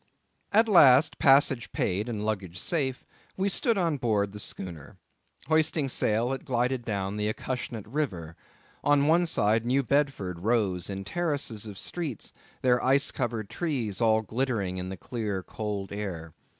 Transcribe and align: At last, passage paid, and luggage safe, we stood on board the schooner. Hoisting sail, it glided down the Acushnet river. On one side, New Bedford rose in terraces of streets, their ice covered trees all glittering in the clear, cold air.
At 0.51 0.67
last, 0.67 1.19
passage 1.19 1.71
paid, 1.73 2.09
and 2.09 2.25
luggage 2.25 2.57
safe, 2.57 3.05
we 3.37 3.49
stood 3.49 3.77
on 3.77 3.97
board 3.97 4.31
the 4.31 4.39
schooner. 4.39 4.97
Hoisting 5.45 5.89
sail, 5.89 6.33
it 6.33 6.43
glided 6.43 6.83
down 6.83 7.17
the 7.17 7.31
Acushnet 7.31 7.85
river. 7.85 8.35
On 8.83 9.05
one 9.05 9.27
side, 9.27 9.63
New 9.63 9.83
Bedford 9.83 10.39
rose 10.39 10.89
in 10.89 11.03
terraces 11.03 11.67
of 11.67 11.77
streets, 11.77 12.33
their 12.63 12.83
ice 12.83 13.11
covered 13.11 13.47
trees 13.47 14.01
all 14.01 14.23
glittering 14.23 14.77
in 14.77 14.89
the 14.89 14.97
clear, 14.97 15.43
cold 15.43 15.91
air. 15.93 16.33